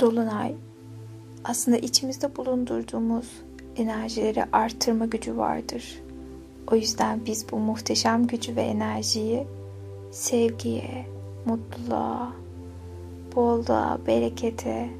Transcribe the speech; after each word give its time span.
Dolunay 0.00 0.54
aslında 1.44 1.76
içimizde 1.76 2.36
bulundurduğumuz 2.36 3.26
enerjileri 3.76 4.44
artırma 4.52 5.06
gücü 5.06 5.36
vardır. 5.36 6.02
O 6.72 6.74
yüzden 6.76 7.26
biz 7.26 7.52
bu 7.52 7.56
muhteşem 7.56 8.26
gücü 8.26 8.56
ve 8.56 8.62
enerjiyi 8.62 9.46
sevgiye, 10.10 11.06
mutluluğa, 11.44 12.32
bolluğa, 13.36 13.98
berekete, 14.06 14.90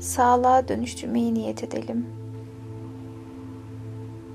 sağlığa 0.00 0.68
dönüştürmeyi 0.68 1.34
niyet 1.34 1.64
edelim. 1.64 2.06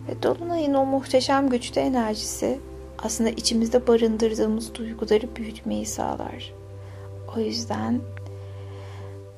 Ve 0.08 0.24
Dolunay'ın 0.24 0.74
o 0.74 0.86
muhteşem 0.86 1.50
güçlü 1.50 1.82
enerjisi 1.82 2.60
aslında 3.04 3.30
içimizde 3.30 3.88
barındırdığımız 3.88 4.76
duyguları 4.76 5.36
büyütmeyi 5.36 5.86
sağlar. 5.86 6.54
O 7.38 7.40
yüzden 7.40 8.02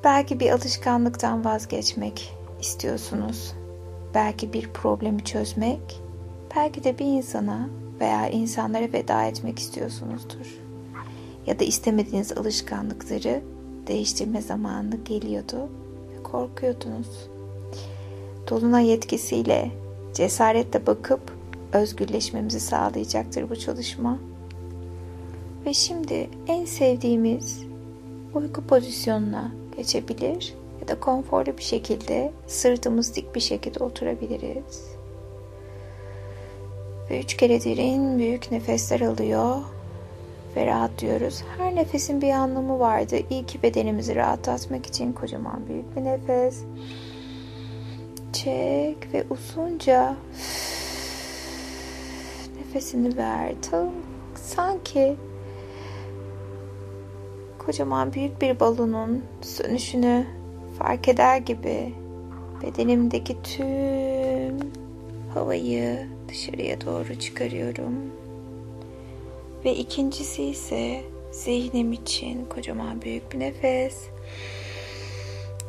belki 0.03 0.39
bir 0.39 0.49
alışkanlıktan 0.49 1.45
vazgeçmek 1.45 2.34
istiyorsunuz. 2.61 3.53
Belki 4.13 4.53
bir 4.53 4.70
problemi 4.70 5.23
çözmek, 5.23 6.02
belki 6.55 6.84
de 6.84 6.99
bir 6.99 7.05
insana 7.05 7.70
veya 7.99 8.30
insanlara 8.30 8.94
veda 8.94 9.23
etmek 9.23 9.59
istiyorsunuzdur. 9.59 10.59
Ya 11.47 11.59
da 11.59 11.63
istemediğiniz 11.63 12.31
alışkanlıkları 12.31 13.41
değiştirme 13.88 14.41
zamanı 14.41 14.95
geliyordu 14.95 15.70
ve 16.13 16.23
korkuyordunuz. 16.23 17.30
Dolunay 18.49 18.88
yetkisiyle 18.88 19.72
cesaretle 20.13 20.88
bakıp 20.88 21.38
özgürleşmemizi 21.73 22.59
sağlayacaktır 22.59 23.49
bu 23.49 23.55
çalışma. 23.55 24.20
Ve 25.66 25.73
şimdi 25.73 26.30
en 26.47 26.66
sevdiğimiz 26.66 27.59
uyku 28.33 28.61
pozisyonuna 28.61 29.62
geçebilir 29.77 30.54
ya 30.82 30.88
da 30.88 31.00
konforlu 31.00 31.58
bir 31.58 31.64
şekilde 31.64 32.31
sırtımız 32.47 33.16
dik 33.16 33.36
bir 33.36 33.39
şekilde 33.39 33.84
oturabiliriz. 33.84 34.94
Ve 37.09 37.20
üç 37.20 37.38
kere 37.38 37.64
derin 37.64 38.17
büyük 38.17 38.52
nefesler 38.52 39.02
alıyor 39.02 39.56
ve 40.56 40.66
rahatlıyoruz. 40.66 41.44
Her 41.58 41.75
nefesin 41.75 42.22
bir 42.22 42.30
anlamı 42.30 42.80
vardı. 42.80 43.16
İyi 43.30 43.45
bedenimizi 43.64 44.16
rahatlatmak 44.16 44.86
için 44.86 45.14
kocaman 45.14 45.67
büyük 45.67 45.95
bir 45.95 46.03
nefes. 46.03 46.64
Çek 48.34 49.14
ve 49.14 49.23
uzunca 49.30 50.16
nefesini 52.58 53.17
ver. 53.17 53.53
Tam 53.72 53.90
sanki 54.36 55.16
kocaman 57.66 58.14
büyük 58.14 58.42
bir 58.42 58.59
balonun 58.59 59.23
sönüşünü 59.42 60.25
fark 60.80 61.08
eder 61.08 61.38
gibi 61.38 61.94
bedenimdeki 62.64 63.38
tüm 63.44 64.72
havayı 65.33 66.08
dışarıya 66.30 66.81
doğru 66.81 67.19
çıkarıyorum. 67.19 67.95
Ve 69.66 69.75
ikincisi 69.75 70.44
ise 70.44 71.02
zihnim 71.31 71.94
için 71.94 72.45
kocaman 72.45 73.02
büyük 73.02 73.34
bir 73.34 73.39
nefes. 73.39 74.08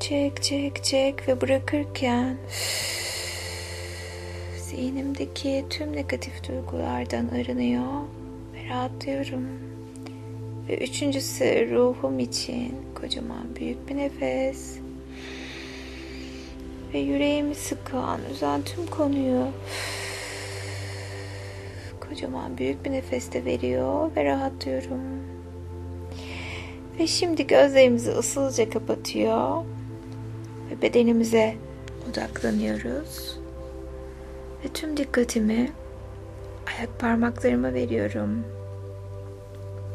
Çek 0.01 0.43
çek 0.43 0.85
çek 0.85 1.29
ve 1.29 1.41
bırakırken 1.41 2.37
zihnimdeki 4.59 5.65
tüm 5.71 5.93
negatif 5.93 6.49
duygulardan 6.49 7.29
arınıyor 7.29 8.03
ve 8.55 8.69
rahatlıyorum. 8.69 9.74
Ve 10.69 10.79
üçüncüsü 10.79 11.71
ruhum 11.71 12.19
için 12.19 12.75
kocaman 12.95 13.57
büyük 13.57 13.89
bir 13.89 13.97
nefes. 13.97 14.79
Ve 16.95 16.99
yüreğimi 16.99 17.55
sıkan, 17.55 18.21
üzen 18.33 18.63
tüm 18.63 18.87
konuyu 18.87 19.47
kocaman 22.01 22.59
büyük 22.59 22.85
bir 22.85 22.93
nefeste 22.93 23.45
veriyor 23.45 24.11
ve 24.17 24.25
rahatlıyorum. 24.25 25.01
Ve 26.99 27.07
şimdi 27.07 27.47
gözlerimizi 27.47 28.11
ısılca 28.11 28.71
kapatıyor 28.71 29.65
ve 30.71 30.83
bedenimize 30.83 31.55
odaklanıyoruz. 32.11 33.39
Ve 34.65 34.69
tüm 34.69 34.97
dikkatimi 34.97 35.73
ayak 36.67 37.01
parmaklarıma 37.01 37.75
veriyorum. 37.75 38.45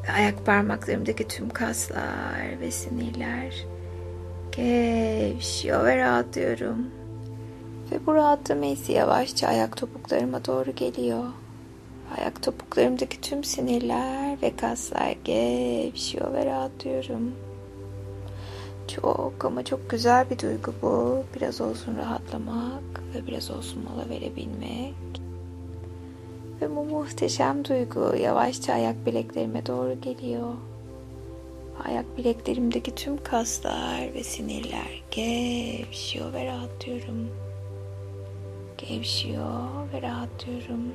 Ayak 0.08 0.46
parmaklarımdaki 0.46 1.28
tüm 1.28 1.50
kaslar 1.50 2.60
ve 2.60 2.72
sinirler 2.72 3.66
gevşiyor 4.52 5.86
ve 5.86 5.98
rahatlıyorum. 5.98 6.88
Ve 7.92 8.06
bu 8.06 8.16
rahatlama 8.16 8.66
hissi 8.66 8.92
yavaşça 8.92 9.48
ayak 9.48 9.78
topuklarıma 9.78 10.46
doğru 10.46 10.76
geliyor. 10.76 11.24
Ayak 12.18 12.44
topuklarımdaki 12.44 13.22
tüm 13.22 13.44
sinirler 13.44 14.42
ve 14.42 14.56
kaslar 14.56 15.16
gevşiyor 15.24 16.34
ve 16.34 16.46
rahatlıyorum. 16.46 17.31
Çok 18.88 19.46
ama 19.46 19.66
çok 19.66 19.90
güzel 19.90 20.30
bir 20.30 20.40
duygu 20.40 20.74
bu. 20.81 21.24
Biraz 21.36 21.62
olsun 21.62 21.98
rahatlamak 21.98 23.02
ve 23.16 23.28
biraz 23.28 23.52
olsun 23.52 23.84
mola 23.84 24.10
verebilmek. 24.10 25.19
Ve 26.62 26.75
bu 26.75 26.84
muhteşem 26.84 27.66
duygu 27.66 28.16
yavaşça 28.16 28.74
ayak 28.74 29.06
bileklerime 29.06 29.66
doğru 29.66 30.02
geliyor. 30.02 30.53
Ayak 31.86 32.18
bileklerimdeki 32.18 32.96
tüm 32.96 33.24
kaslar 33.24 34.14
ve 34.14 34.24
sinirler 34.24 35.03
gevşiyor 35.12 36.34
ve 36.34 36.46
rahatlıyorum. 36.46 37.30
Gevşiyor 38.78 39.69
ve 39.94 40.02
rahatlıyorum. 40.02 40.94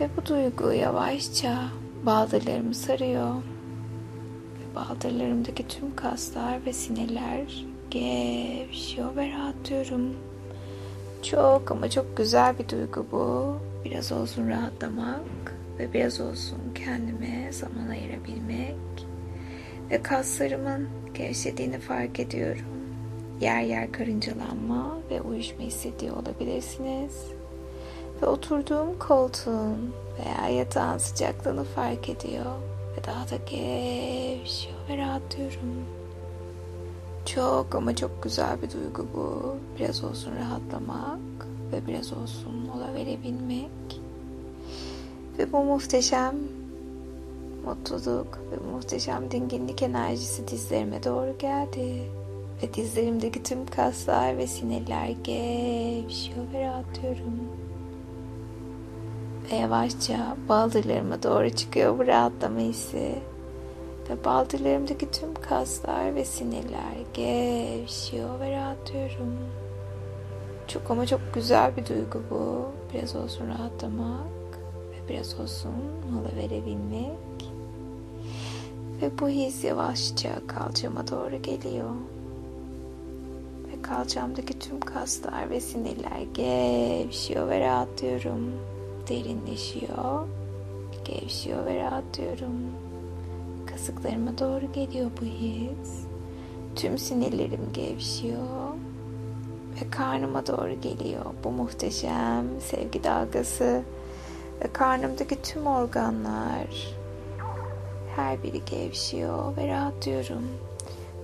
Ve 0.00 0.08
bu 0.16 0.26
duygu 0.26 0.72
yavaşça 0.72 1.68
baldırlarımı 2.06 2.74
sarıyor. 2.74 3.34
Ve 4.54 4.74
baldırlarımdaki 4.74 5.68
tüm 5.68 5.96
kaslar 5.96 6.66
ve 6.66 6.72
sinirler 6.72 7.64
gevşiyor 7.90 9.16
ve 9.16 9.32
rahatlıyorum. 9.32 10.27
Çok 11.22 11.70
ama 11.70 11.90
çok 11.90 12.16
güzel 12.16 12.58
bir 12.58 12.68
duygu 12.68 13.06
bu. 13.12 13.56
Biraz 13.84 14.12
olsun 14.12 14.48
rahatlamak 14.48 15.54
ve 15.78 15.92
biraz 15.92 16.20
olsun 16.20 16.58
kendime 16.74 17.52
zaman 17.52 17.88
ayırabilmek. 17.88 18.76
Ve 19.90 20.02
kaslarımın 20.02 20.88
gevşediğini 21.14 21.78
fark 21.78 22.20
ediyorum. 22.20 22.64
Yer 23.40 23.62
yer 23.62 23.92
karıncalanma 23.92 24.98
ve 25.10 25.20
uyuşma 25.20 25.60
hissediyor 25.60 26.16
olabilirsiniz 26.16 27.24
ve 28.22 28.26
oturduğum 28.26 28.98
koltuğun 28.98 29.94
veya 30.18 30.48
yatağın 30.48 30.98
sıcaklığını 30.98 31.64
fark 31.64 32.08
ediyor 32.08 32.54
ve 32.96 33.04
daha 33.04 33.30
da 33.30 33.36
gevşiyor 33.36 34.78
ve 34.88 34.96
rahatlıyorum. 34.96 35.97
Çok 37.34 37.74
ama 37.74 37.96
çok 37.96 38.22
güzel 38.22 38.62
bir 38.62 38.70
duygu 38.70 39.06
bu. 39.14 39.56
Biraz 39.78 40.04
olsun 40.04 40.32
rahatlamak 40.36 41.18
ve 41.72 41.86
biraz 41.86 42.12
olsun 42.12 42.54
mola 42.54 42.94
verebilmek. 42.94 44.00
Ve 45.38 45.52
bu 45.52 45.64
muhteşem 45.64 46.34
mutluluk 47.64 48.38
ve 48.52 48.72
muhteşem 48.72 49.30
dinginlik 49.30 49.82
enerjisi 49.82 50.48
dizlerime 50.48 51.04
doğru 51.04 51.38
geldi. 51.38 52.02
Ve 52.62 52.74
dizlerimdeki 52.74 53.42
tüm 53.42 53.66
kaslar 53.66 54.38
ve 54.38 54.46
sinirler 54.46 55.08
gevşiyor 55.08 56.52
ve 56.52 56.68
rahatlıyorum 56.68 57.48
ve 59.52 59.56
yavaşça 59.56 60.36
baldırlarıma 60.48 61.22
doğru 61.22 61.50
çıkıyor 61.50 61.98
bu 61.98 62.06
rahatlama 62.06 62.60
hissi. 62.60 63.14
Ve 64.10 64.24
baldırlarımdaki 64.24 65.10
tüm 65.10 65.34
kaslar 65.34 66.14
ve 66.14 66.24
sinirler 66.24 66.94
gevşiyor 67.14 68.40
ve 68.40 68.52
rahatlıyorum. 68.56 69.34
Çok 70.68 70.90
ama 70.90 71.06
çok 71.06 71.20
güzel 71.34 71.76
bir 71.76 71.86
duygu 71.86 72.22
bu. 72.30 72.64
Biraz 72.94 73.16
olsun 73.16 73.48
rahatlamak 73.48 74.58
ve 74.92 75.08
biraz 75.08 75.40
olsun 75.40 75.72
mola 76.12 76.36
verebilmek. 76.36 77.18
Ve 79.02 79.18
bu 79.20 79.28
his 79.28 79.64
yavaşça 79.64 80.30
kalçama 80.46 81.08
doğru 81.08 81.42
geliyor. 81.42 81.90
Ve 83.68 83.82
kalçamdaki 83.82 84.58
tüm 84.58 84.80
kaslar 84.80 85.50
ve 85.50 85.60
sinirler 85.60 86.20
gevşiyor 86.34 87.48
ve 87.48 87.60
rahatlıyorum 87.60 88.52
derinleşiyor, 89.08 90.28
gevşiyor 91.04 91.66
ve 91.66 91.76
rahatlıyorum. 91.76 92.87
Kasıklarıma 93.78 94.38
doğru 94.38 94.72
geliyor 94.72 95.10
bu 95.20 95.24
his. 95.24 96.06
Tüm 96.76 96.98
sinirlerim 96.98 97.70
gevşiyor 97.72 98.68
ve 99.80 99.90
karnıma 99.90 100.46
doğru 100.46 100.80
geliyor 100.80 101.24
bu 101.44 101.50
muhteşem 101.50 102.44
sevgi 102.60 103.04
dalgası 103.04 103.82
ve 104.64 104.72
karnımdaki 104.72 105.42
tüm 105.42 105.66
organlar 105.66 106.94
her 108.16 108.42
biri 108.42 108.64
gevşiyor 108.64 109.56
ve 109.56 109.68
rahatlıyorum. 109.68 110.44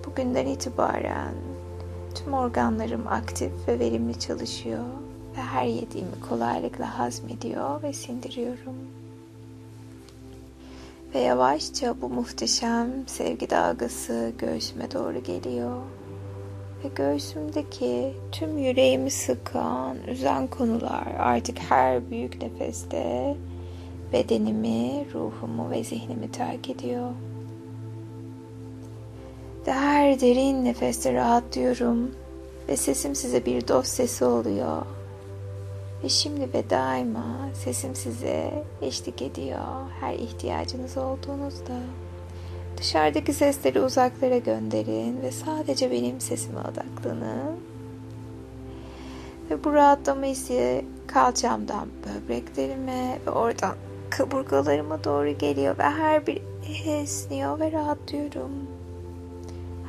Bugünden 0.07 0.47
itibaren 0.47 1.35
tüm 2.15 2.35
organlarım 2.35 3.07
aktif 3.09 3.53
ve 3.69 3.79
verimli 3.79 4.19
çalışıyor 4.19 4.85
ve 5.37 5.41
her 5.41 5.67
yediğimi 5.67 6.21
kolaylıkla 6.29 6.99
hazmediyor 6.99 7.83
ve 7.83 7.93
sindiriyorum. 7.93 9.04
Ve 11.15 11.21
yavaşça 11.21 11.95
bu 12.03 12.09
muhteşem 12.09 12.89
sevgi 13.07 13.51
dalgası 13.51 14.33
göğsüme 14.39 14.91
doğru 14.91 15.23
geliyor. 15.23 15.83
Ve 16.85 16.89
göğsümdeki 16.95 18.13
tüm 18.33 18.59
yüreğimi 18.59 19.11
sıkan, 19.11 19.97
üzen 20.09 20.47
konular 20.47 21.07
artık 21.19 21.59
her 21.59 22.11
büyük 22.11 22.43
nefeste 22.43 23.37
bedenimi, 24.13 25.07
ruhumu 25.15 25.71
ve 25.71 25.85
zihnimi 25.85 26.33
terk 26.33 26.71
ediyor. 26.71 27.11
Ve 29.67 29.73
her 29.73 30.21
derin 30.21 30.65
nefeste 30.65 31.15
rahatlıyorum 31.15 32.11
ve 32.69 32.77
sesim 32.77 33.15
size 33.15 33.47
bir 33.47 33.69
dost 33.69 33.89
sesi 33.89 34.25
oluyor. 34.25 34.83
Ve 36.05 36.09
şimdi 36.09 36.53
ve 36.55 36.71
daima 36.71 37.25
sesim 37.55 37.95
size 37.95 38.65
eşlik 38.83 39.23
ediyor 39.23 39.59
her 40.01 40.15
ihtiyacınız 40.15 40.97
olduğunuzda. 40.97 41.81
Dışarıdaki 42.77 43.33
sesleri 43.33 43.81
uzaklara 43.81 44.39
gönderin 44.39 45.23
ve 45.23 45.33
sadece 45.33 45.91
benim 45.91 46.21
sesime 46.21 46.61
odaklanın. 46.61 47.57
Ve 49.51 49.65
bu 49.65 49.73
rahatlama 49.73 50.25
hissi 50.25 50.85
kalçamdan 51.07 51.89
böbreklerime 52.07 53.19
ve 53.27 53.31
oradan 53.31 53.75
kaburgalarıma 54.11 55.05
doğru 55.05 55.39
geliyor 55.39 55.79
ve 55.79 55.83
her 55.83 56.27
bir 56.27 56.43
esniyor 56.87 57.61
ve 57.61 57.73
rahatlıyorum. 57.73 58.53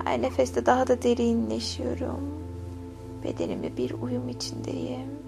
Her 0.03 0.21
nefeste 0.21 0.65
daha 0.65 0.87
da 0.87 1.01
derinleşiyorum. 1.01 2.35
Bedenimle 3.23 3.77
bir 3.77 3.91
uyum 3.91 4.29
içindeyim. 4.29 5.24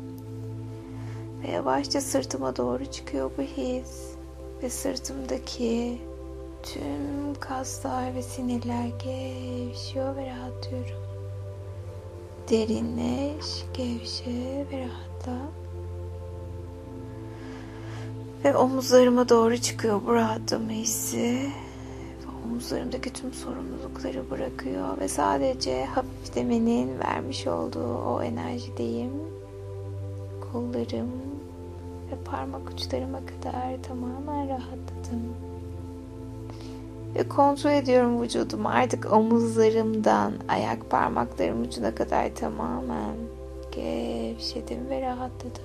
Ve 1.43 1.51
yavaşça 1.51 2.01
sırtıma 2.01 2.55
doğru 2.55 2.85
çıkıyor 2.85 3.31
bu 3.37 3.41
his. 3.41 4.15
Ve 4.63 4.69
sırtımdaki 4.69 6.01
tüm 6.63 7.35
kaslar 7.39 8.15
ve 8.15 8.21
sinirler 8.21 8.87
gevşiyor 8.87 10.15
ve 10.15 10.25
rahatlıyorum. 10.29 11.07
Derinleş, 12.49 13.65
gevşe 13.73 14.65
ve 14.71 14.79
rahatla. 14.79 15.37
Ve 18.43 18.57
omuzlarıma 18.57 19.29
doğru 19.29 19.57
çıkıyor 19.57 20.01
bu 20.07 20.13
rahatlama 20.13 20.71
hissi. 20.71 21.51
Ve 22.23 22.45
omuzlarımdaki 22.45 23.13
tüm 23.13 23.33
sorumlulukları 23.33 24.31
bırakıyor 24.31 24.99
ve 24.99 25.07
sadece 25.07 25.85
hafiflemenin 25.85 26.99
vermiş 26.99 27.47
olduğu 27.47 27.97
o 27.97 28.21
enerjideyim. 28.21 29.36
Kollarım 30.57 31.11
ve 32.11 32.15
parmak 32.25 32.69
uçlarıma 32.69 33.19
kadar 33.25 33.83
tamamen 33.83 34.49
rahatladım. 34.49 35.35
Ve 37.15 37.27
kontrol 37.27 37.71
ediyorum 37.71 38.21
vücudumu 38.21 38.69
artık 38.69 39.13
omuzlarımdan 39.13 40.33
ayak 40.47 40.89
parmaklarım 40.89 41.61
ucuna 41.61 41.95
kadar 41.95 42.35
tamamen 42.35 43.15
gevşedim 43.71 44.89
ve 44.89 45.01
rahatladım. 45.01 45.63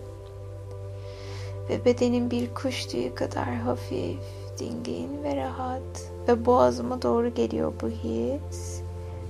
Ve 1.69 1.85
bedenim 1.85 2.31
bir 2.31 2.55
kuş 2.55 2.87
tüyü 2.87 3.15
kadar 3.15 3.55
hafif, 3.55 4.21
dingin 4.59 5.23
ve 5.23 5.37
rahat. 5.37 6.13
Ve 6.29 6.47
boğazıma 6.47 7.03
doğru 7.03 7.35
geliyor 7.35 7.73
bu 7.83 7.89
his. 7.89 8.82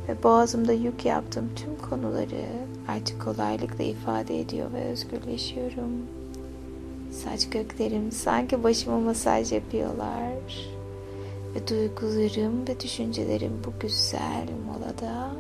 Ve 0.09 0.23
boğazımda 0.23 0.73
yük 0.73 1.05
yaptığım 1.05 1.51
tüm 1.57 1.91
konuları 1.91 2.47
artık 2.89 3.23
kolaylıkla 3.23 3.85
ifade 3.85 4.41
ediyor 4.41 4.73
ve 4.73 4.85
özgürleşiyorum. 4.85 5.93
Saç 7.11 7.51
köklerim 7.51 8.13
sanki 8.13 8.63
başıma 8.63 8.99
masaj 8.99 9.53
yapıyorlar. 9.53 10.33
Ve 11.55 11.69
duygularım 11.69 12.69
ve 12.69 12.81
düşüncelerim 12.81 13.53
bu 13.67 13.73
güzel 13.81 14.47
molada. 14.67 15.31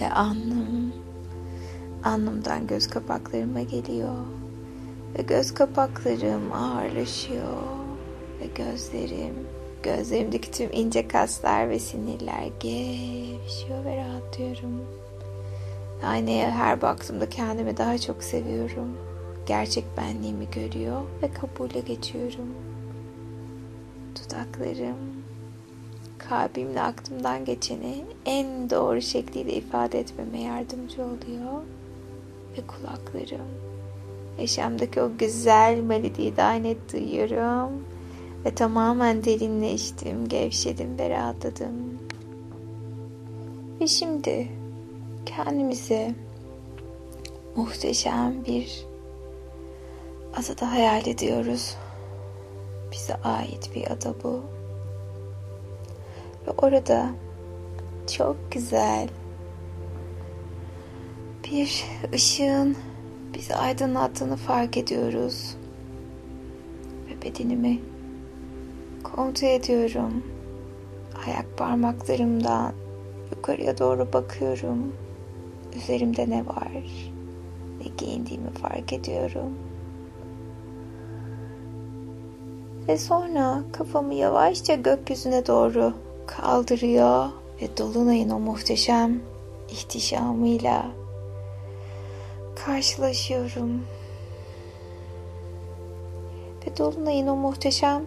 Ve 0.00 0.12
alnım, 0.12 0.92
alnımdan 2.04 2.66
göz 2.66 2.86
kapaklarıma 2.90 3.62
geliyor. 3.62 4.14
Ve 5.18 5.22
göz 5.22 5.54
kapaklarım 5.54 6.52
ağırlaşıyor. 6.52 7.62
Ve 8.40 8.46
gözlerim, 8.46 9.34
gözlerimdeki 9.82 10.50
tüm 10.50 10.72
ince 10.72 11.08
kaslar 11.08 11.70
ve 11.70 11.78
sinirler 11.78 12.44
gevşiyor 12.60 13.84
ve 13.84 13.96
rahatlıyorum. 13.96 14.84
Aynaya 16.04 16.50
her 16.50 16.82
baktığımda 16.82 17.28
kendimi 17.28 17.76
daha 17.76 17.98
çok 17.98 18.24
seviyorum. 18.24 18.96
Gerçek 19.46 19.84
benliğimi 19.96 20.46
görüyor 20.54 21.02
ve 21.22 21.30
kabule 21.32 21.80
geçiyorum. 21.80 22.54
Dudaklarım, 24.14 24.96
kalbimle 26.18 26.82
aklımdan 26.82 27.44
geçeni 27.44 28.04
en 28.26 28.70
doğru 28.70 29.02
şekliyle 29.02 29.52
ifade 29.52 30.00
etmeme 30.00 30.40
yardımcı 30.40 31.02
oluyor. 31.02 31.62
Ve 32.58 32.66
kulaklarım, 32.66 33.46
yaşamdaki 34.40 35.02
o 35.02 35.10
güzel 35.18 35.80
melodiyi 35.80 36.36
daha 36.36 36.52
net 36.52 36.92
duyuyorum. 36.92 37.84
Ve 38.46 38.54
tamamen 38.54 39.24
derinleştim, 39.24 40.28
gevşedim 40.28 40.98
ve 40.98 41.10
rahatladım. 41.10 41.98
Ve 43.80 43.86
şimdi 43.86 44.48
kendimize 45.26 46.14
muhteşem 47.56 48.44
bir 48.44 48.86
adada 50.34 50.72
hayal 50.72 51.06
ediyoruz. 51.06 51.76
Bize 52.92 53.14
ait 53.14 53.70
bir 53.74 53.90
ada 53.90 54.14
bu. 54.24 54.42
Ve 56.46 56.50
orada 56.58 57.10
çok 58.16 58.36
güzel 58.52 59.08
bir 61.44 61.84
ışığın 62.14 62.76
bizi 63.34 63.54
aydınlattığını 63.54 64.36
fark 64.36 64.76
ediyoruz. 64.76 65.56
Ve 67.08 67.22
bedenimi 67.22 67.95
kontrol 69.16 69.48
ediyorum. 69.48 70.24
Ayak 71.26 71.58
parmaklarımdan 71.58 72.72
yukarıya 73.30 73.78
doğru 73.78 74.12
bakıyorum. 74.12 74.92
Üzerimde 75.76 76.30
ne 76.30 76.46
var? 76.46 76.68
Ne 77.80 77.86
giyindiğimi 77.98 78.50
fark 78.50 78.92
ediyorum. 78.92 79.58
Ve 82.88 82.98
sonra 82.98 83.62
kafamı 83.72 84.14
yavaşça 84.14 84.74
gökyüzüne 84.74 85.46
doğru 85.46 85.92
kaldırıyor 86.26 87.26
ve 87.62 87.76
dolunayın 87.76 88.30
o 88.30 88.38
muhteşem 88.38 89.20
ihtişamıyla 89.70 90.86
karşılaşıyorum. 92.64 93.82
Ve 96.66 96.76
dolunayın 96.78 97.26
o 97.26 97.36
muhteşem 97.36 98.02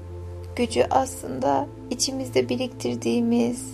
gücü 0.60 0.86
aslında 0.90 1.68
içimizde 1.90 2.50
biriktirdiğimiz 2.50 3.66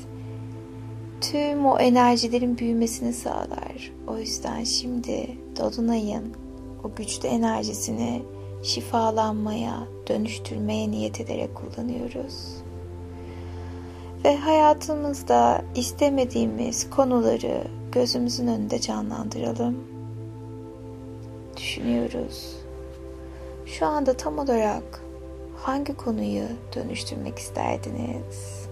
tüm 1.21 1.65
o 1.65 1.79
enerjilerin 1.79 2.57
büyümesini 2.57 3.13
sağlar. 3.13 3.91
O 4.07 4.17
yüzden 4.17 4.63
şimdi 4.63 5.37
dolunayın 5.59 6.33
o 6.83 6.95
güçlü 6.95 7.27
enerjisini 7.27 8.21
şifalanmaya, 8.63 9.87
dönüştürmeye 10.07 10.91
niyet 10.91 11.21
ederek 11.21 11.49
kullanıyoruz. 11.55 12.35
Ve 14.25 14.37
hayatımızda 14.37 15.61
istemediğimiz 15.75 16.89
konuları 16.89 17.63
gözümüzün 17.91 18.47
önünde 18.47 18.81
canlandıralım. 18.81 19.83
Düşünüyoruz. 21.57 22.55
Şu 23.65 23.85
anda 23.85 24.13
tam 24.13 24.39
olarak 24.39 25.04
hangi 25.57 25.97
konuyu 25.97 26.45
dönüştürmek 26.75 27.39
isterdiniz? 27.39 28.67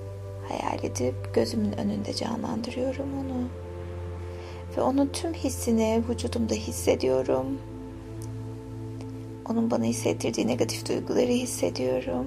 Hayal 0.47 0.83
edip 0.83 1.33
gözümün 1.33 1.71
önünde 1.71 2.13
canlandırıyorum 2.13 3.07
onu. 3.19 3.47
Ve 4.77 4.81
onun 4.81 5.07
tüm 5.07 5.33
hissini 5.33 6.03
vücudumda 6.09 6.53
hissediyorum 6.53 7.59
onun 9.49 9.71
bana 9.71 9.83
hissettirdiği 9.83 10.47
negatif 10.47 10.89
duyguları 10.89 11.31
hissediyorum. 11.31 12.25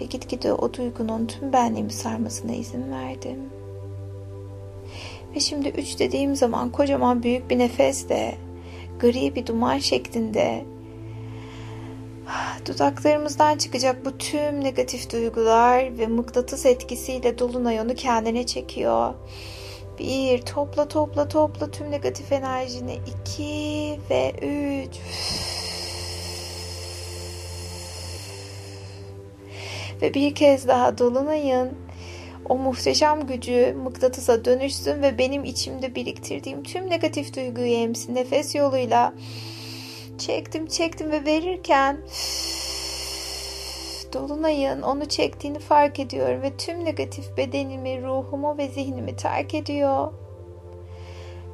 Ve 0.00 0.04
gitgide 0.04 0.52
o 0.52 0.74
duygunun 0.74 1.26
tüm 1.26 1.52
benliğimi 1.52 1.92
sarmasına 1.92 2.52
izin 2.52 2.92
verdim. 2.92 3.38
Ve 5.34 5.40
şimdi 5.40 5.68
üç 5.68 5.98
dediğim 5.98 6.36
zaman 6.36 6.72
kocaman 6.72 7.22
büyük 7.22 7.50
bir 7.50 7.58
nefesle 7.58 8.38
gri 9.00 9.34
bir 9.34 9.46
duman 9.46 9.78
şeklinde 9.78 10.64
Dudaklarımızdan 12.66 13.58
çıkacak 13.58 14.04
bu 14.04 14.18
tüm 14.18 14.64
negatif 14.64 15.12
duygular 15.12 15.98
ve 15.98 16.06
mıknatıs 16.06 16.66
etkisiyle 16.66 17.38
Dolunay 17.38 17.80
onu 17.80 17.94
kendine 17.94 18.46
çekiyor. 18.46 19.14
Bir, 19.98 20.42
topla 20.42 20.88
topla 20.88 21.28
topla 21.28 21.70
tüm 21.70 21.90
negatif 21.90 22.32
enerjini. 22.32 22.94
iki 22.94 24.00
ve 24.10 24.32
üç. 24.42 24.96
Ve 30.02 30.14
bir 30.14 30.34
kez 30.34 30.68
daha 30.68 30.98
Dolunay'ın 30.98 31.70
o 32.48 32.58
muhteşem 32.58 33.26
gücü 33.26 33.76
mıknatısa 33.82 34.44
dönüşsün 34.44 35.02
ve 35.02 35.18
benim 35.18 35.44
içimde 35.44 35.94
biriktirdiğim 35.94 36.62
tüm 36.62 36.90
negatif 36.90 37.36
duyguyu 37.36 37.72
emsin 37.72 38.14
nefes 38.14 38.54
yoluyla. 38.54 39.14
Çektim 40.18 40.66
çektim 40.66 41.10
ve 41.10 41.24
verirken 41.24 42.00
Dolunay'ın 44.12 44.82
onu 44.82 45.04
çektiğini 45.04 45.58
fark 45.58 46.00
ediyorum 46.00 46.42
ve 46.42 46.56
tüm 46.56 46.84
negatif 46.84 47.36
bedenimi, 47.36 48.02
ruhumu 48.02 48.58
ve 48.58 48.68
zihnimi 48.68 49.16
terk 49.16 49.54
ediyor. 49.54 50.12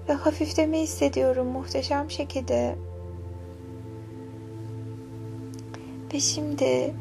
Ve 0.08 0.12
hafifleme 0.12 0.80
hissediyorum 0.80 1.46
muhteşem 1.46 2.10
şekilde. 2.10 2.76
Ve 6.14 6.20
şimdi 6.20 6.94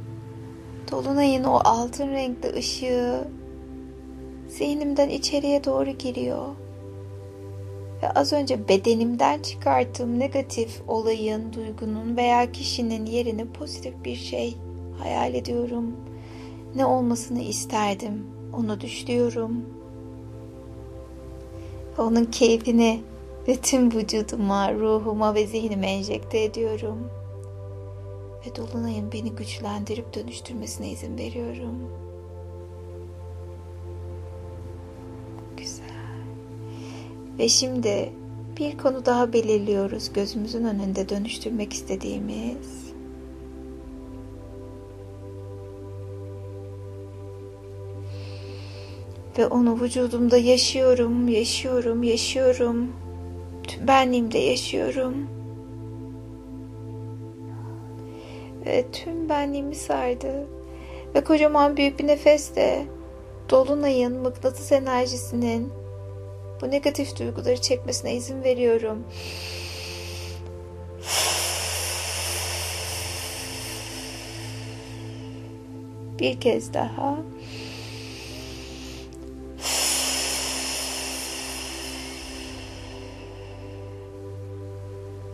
Dolunay'ın 0.92 1.44
o 1.44 1.60
altın 1.64 2.10
renkli 2.10 2.54
ışığı 2.54 3.28
zihnimden 4.58 5.10
içeriye 5.10 5.64
doğru 5.64 5.90
giriyor. 5.90 6.46
Ve 8.04 8.10
az 8.10 8.34
önce 8.34 8.68
bedenimden 8.68 9.42
çıkarttığım 9.42 10.20
negatif 10.20 10.82
olayın, 10.88 11.54
duygunun 11.54 12.18
veya 12.18 12.52
kişinin 12.52 13.06
yerini 13.06 13.46
pozitif 13.48 13.94
bir 14.06 14.16
şey 14.16 14.58
hayal 15.00 15.34
ediyorum. 15.34 15.96
Ne 16.76 16.86
olmasını 16.86 17.42
isterdim. 17.42 18.24
Onu 18.58 18.82
düşlüyorum. 18.82 19.66
Onun 21.98 22.26
keyfini 22.26 23.02
ve 23.48 23.56
tüm 23.56 23.92
vücuduma, 23.92 24.74
ruhuma 24.74 25.36
ve 25.36 25.48
zihnime 25.48 25.88
enjekte 25.92 26.44
ediyorum. 26.44 27.10
Ve 28.46 28.56
Dolunay'ın 28.56 29.12
beni 29.12 29.32
güçlendirip 29.32 30.14
dönüştürmesine 30.14 30.90
izin 30.90 31.18
veriyorum. 31.18 32.05
Ve 37.40 37.50
şimdi 37.50 38.14
bir 38.60 38.78
konu 38.78 39.06
daha 39.06 39.34
belirliyoruz 39.34 40.14
gözümüzün 40.14 40.64
önünde 40.64 41.10
dönüştürmek 41.10 41.74
istediğimiz. 41.74 42.86
Ve 49.38 49.48
onu 49.48 49.82
vücudumda 49.82 50.38
yaşıyorum, 50.38 51.28
yaşıyorum, 51.28 52.04
yaşıyorum. 52.04 52.92
Tüm 53.68 53.88
benliğimde 53.88 54.38
yaşıyorum. 54.38 55.28
Ve 58.66 58.86
tüm 58.92 59.30
benliğimi 59.30 59.76
sardı. 59.76 60.48
Ve 61.16 61.24
kocaman 61.24 61.78
büyük 61.78 62.00
bir 62.00 62.08
nefeste 62.08 62.86
Dolunay'ın 63.50 64.18
mıknatıs 64.18 64.72
enerjisinin 64.72 65.72
bu 66.62 66.72
negatif 66.72 67.20
duyguları 67.20 67.62
çekmesine 67.62 68.16
izin 68.16 68.44
veriyorum. 68.44 69.04
Bir 76.20 76.40
kez 76.40 76.74
daha. 76.74 77.18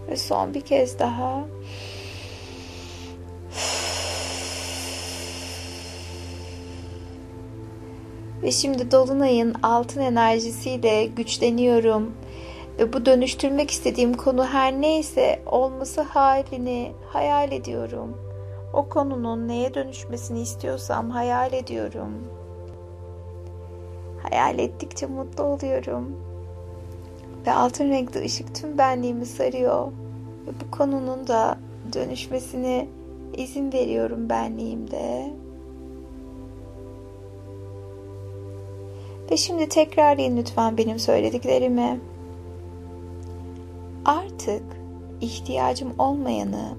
Ve 0.10 0.18
son 0.18 0.54
bir 0.54 0.62
kez 0.62 1.00
daha. 1.00 1.46
Ve 8.44 8.52
şimdi 8.52 8.92
dolunayın 8.92 9.54
altın 9.64 10.02
enerjisiyle 10.02 11.06
güçleniyorum. 11.06 12.14
Ve 12.80 12.94
bu 12.94 13.06
dönüştürmek 13.06 13.72
istediğim 13.72 14.14
konu 14.14 14.46
her 14.46 14.74
neyse 14.74 15.42
olması 15.46 16.02
halini 16.02 16.92
hayal 17.08 17.52
ediyorum. 17.52 18.18
O 18.74 18.90
konunun 18.90 19.48
neye 19.48 19.74
dönüşmesini 19.74 20.42
istiyorsam 20.42 21.10
hayal 21.10 21.54
ediyorum. 21.54 22.12
Hayal 24.24 24.60
ettikçe 24.60 25.06
mutlu 25.06 25.44
oluyorum. 25.44 26.16
Ve 27.48 27.52
altın 27.52 27.90
renkli 27.90 28.26
ışık 28.26 28.56
tüm 28.56 28.78
benliğimi 28.78 29.26
sarıyor. 29.26 29.88
Ve 30.48 30.52
bu 30.62 30.72
konunun 30.72 31.28
da 31.28 31.58
dönüşmesine 31.94 32.88
izin 33.34 33.74
veriyorum 33.74 34.30
benliğimde. 34.30 35.41
Ve 39.32 39.38
şimdi 39.38 39.70
tekrarlayın 39.70 40.38
lütfen 40.38 40.78
benim 40.78 41.00
söylediklerimi. 41.00 42.00
Artık 44.06 44.64
ihtiyacım 45.22 45.94
olmayanı 45.98 46.78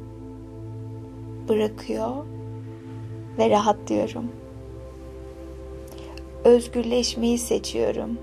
bırakıyor 1.48 2.10
ve 3.38 3.50
rahatlıyorum. 3.50 4.32
Özgürleşmeyi 6.44 7.38
seçiyorum. 7.38 8.18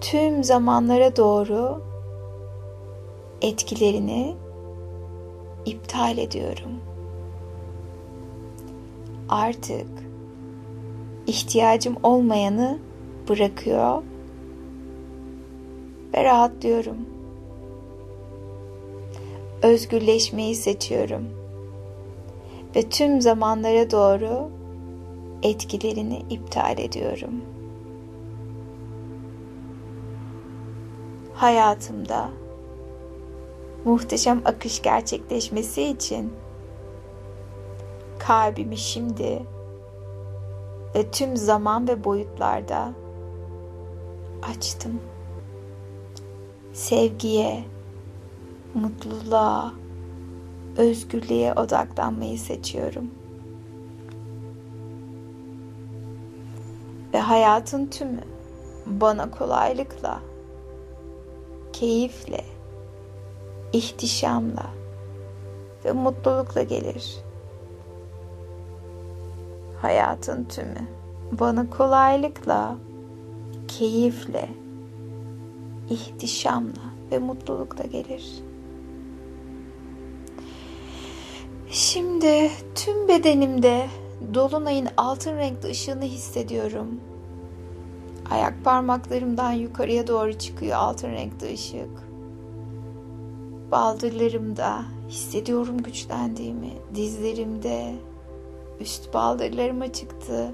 Tüm 0.00 0.44
zamanlara 0.44 1.16
doğru 1.16 1.82
etkilerini 3.42 4.34
iptal 5.66 6.18
ediyorum. 6.18 6.72
Artık 9.28 9.95
ihtiyacım 11.26 11.96
olmayanı 12.02 12.78
bırakıyor 13.28 14.02
ve 16.14 16.24
rahatlıyorum. 16.24 16.96
Özgürleşmeyi 19.62 20.54
seçiyorum 20.54 21.24
ve 22.76 22.82
tüm 22.82 23.20
zamanlara 23.20 23.90
doğru 23.90 24.50
etkilerini 25.42 26.22
iptal 26.30 26.78
ediyorum. 26.78 27.42
Hayatımda 31.34 32.28
muhteşem 33.84 34.42
akış 34.44 34.82
gerçekleşmesi 34.82 35.82
için 35.82 36.32
kalbimi 38.18 38.76
şimdi 38.76 39.42
ve 40.96 41.10
tüm 41.10 41.36
zaman 41.36 41.88
ve 41.88 42.04
boyutlarda 42.04 42.92
açtım. 44.42 45.00
Sevgiye, 46.72 47.64
mutluluğa, 48.74 49.72
özgürlüğe 50.76 51.52
odaklanmayı 51.54 52.38
seçiyorum. 52.38 53.10
Ve 57.14 57.20
hayatın 57.20 57.86
tümü 57.86 58.20
bana 58.86 59.30
kolaylıkla, 59.30 60.20
keyifle, 61.72 62.44
ihtişamla 63.72 64.66
ve 65.84 65.92
mutlulukla 65.92 66.62
gelir 66.62 67.25
hayatın 69.82 70.44
tümü 70.44 70.88
bana 71.32 71.70
kolaylıkla, 71.70 72.76
keyifle, 73.68 74.48
ihtişamla 75.90 76.82
ve 77.12 77.18
mutlulukla 77.18 77.84
gelir. 77.84 78.42
Şimdi 81.70 82.50
tüm 82.74 83.08
bedenimde 83.08 83.86
dolunayın 84.34 84.88
altın 84.96 85.36
renkli 85.36 85.70
ışığını 85.70 86.04
hissediyorum. 86.04 87.00
Ayak 88.30 88.64
parmaklarımdan 88.64 89.52
yukarıya 89.52 90.06
doğru 90.06 90.38
çıkıyor 90.38 90.76
altın 90.76 91.10
renkli 91.10 91.54
ışık. 91.54 92.06
Baldırlarımda 93.70 94.82
hissediyorum 95.08 95.82
güçlendiğimi, 95.82 96.72
dizlerimde, 96.94 97.94
Üst 98.80 99.14
baldırlarıma 99.14 99.92
çıktı. 99.92 100.52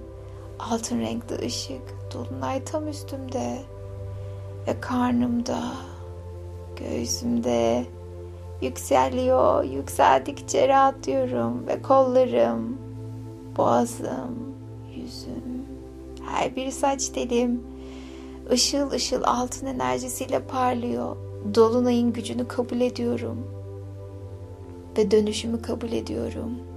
Altın 0.59 1.01
renkli 1.01 1.47
ışık. 1.47 1.83
Dolunay 2.15 2.65
tam 2.65 2.89
üstümde. 2.89 3.59
Ve 4.67 4.81
karnımda, 4.81 5.63
göğsümde, 6.77 7.85
yükseliyor. 8.63 9.65
Yükseldikçe 9.65 10.69
rahatlıyorum 10.69 11.67
ve 11.67 11.83
kollarım, 11.83 12.79
boğazım, 13.57 14.55
yüzüm, 14.97 15.67
her 16.27 16.57
bir 16.57 16.71
saç 16.71 17.09
telim 17.09 17.63
ışıl 18.51 18.91
ışıl 18.91 19.23
altın 19.25 19.67
enerjisiyle 19.67 20.43
parlıyor. 20.43 21.17
Dolunayın 21.55 22.13
gücünü 22.13 22.49
kabul 22.49 22.81
ediyorum. 22.81 23.47
Ve 24.99 25.11
dönüşümü 25.11 25.63
kabul 25.63 25.93
ediyorum. 25.93 26.72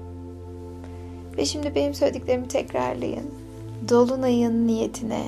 Ve 1.37 1.45
şimdi 1.45 1.75
benim 1.75 1.93
söylediklerimi 1.93 2.47
tekrarlayın. 2.47 3.31
Dolunayın 3.89 4.67
niyetine 4.67 5.27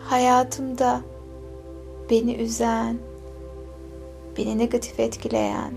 hayatımda 0.00 1.00
beni 2.10 2.34
üzen, 2.34 2.98
beni 4.36 4.58
negatif 4.58 5.00
etkileyen 5.00 5.72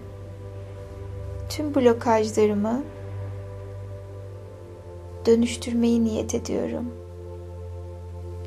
tüm 1.50 1.76
blokajlarımı 1.76 2.84
dönüştürmeyi 5.26 6.04
niyet 6.04 6.36
ediyorum. 6.36 6.86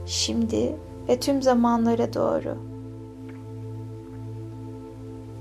Şimdi 0.06 0.76
ve 1.08 1.20
tüm 1.20 1.42
zamanlara 1.42 2.14
doğru. 2.14 2.56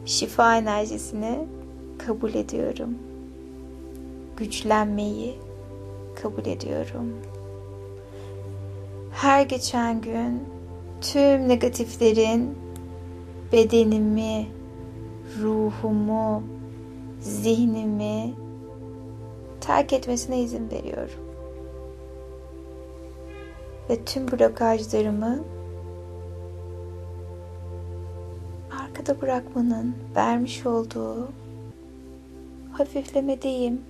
Şifa 0.05 0.57
enerjisini 0.57 1.47
kabul 1.97 2.33
ediyorum. 2.33 3.06
Güçlenmeyi 4.38 5.36
kabul 6.22 6.46
ediyorum. 6.46 7.13
Her 9.12 9.41
geçen 9.41 10.01
gün 10.01 10.44
tüm 11.01 11.48
negatiflerin 11.48 12.58
bedenimi, 13.51 14.48
ruhumu, 15.41 16.44
zihnimi 17.20 18.34
terk 19.62 19.94
etmesine 19.94 20.39
izin 20.39 20.72
veriyorum. 20.72 21.20
Ve 23.89 24.03
tüm 24.06 24.32
blokajlarımı 24.32 25.44
arkada 28.84 29.22
bırakmanın 29.22 29.96
vermiş 30.15 30.65
olduğu 30.65 31.27
hafiflemedeyim. 32.72 33.82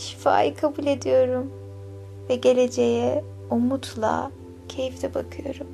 Şifayı 0.00 0.54
kabul 0.54 0.86
ediyorum 0.86 1.50
ve 2.28 2.34
geleceğe 2.34 3.24
umutla, 3.50 4.30
keyifle 4.68 5.14
bakıyorum. 5.14 5.66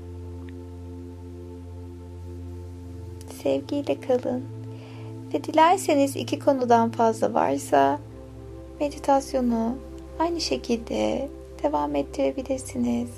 Sevgiyle 3.43 4.01
kalın. 4.01 4.45
Ve 5.35 5.45
dilerseniz 5.45 6.17
iki 6.17 6.39
konudan 6.39 6.91
fazla 6.91 7.35
varsa 7.35 7.99
meditasyonu 8.81 9.77
aynı 10.19 10.41
şekilde 10.41 11.29
devam 11.63 11.97
ettirebilirsiniz. 11.97 13.11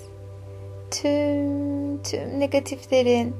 Tüm 0.90 2.02
tüm 2.02 2.40
negatiflerin 2.40 3.34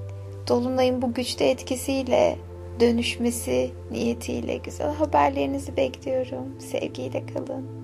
dolunayın 0.49 1.03
bu 1.03 1.15
güçlü 1.15 1.45
etkisiyle 1.45 2.39
dönüşmesi 2.81 3.71
niyetiyle 3.91 4.57
güzel 4.57 4.95
haberlerinizi 4.95 5.77
bekliyorum. 5.77 6.61
Sevgiyle 6.61 7.27
kalın. 7.27 7.78